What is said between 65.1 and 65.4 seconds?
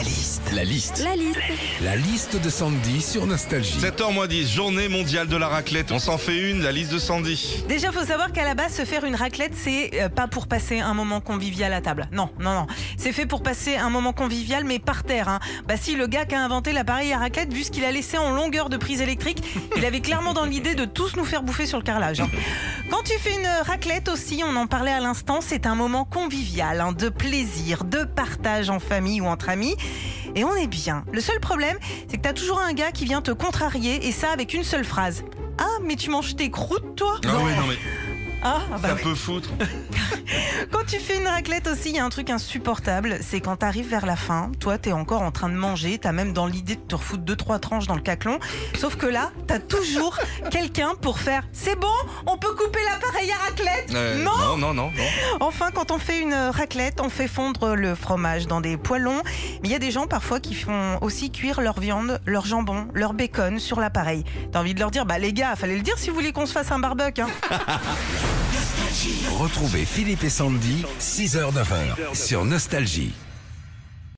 les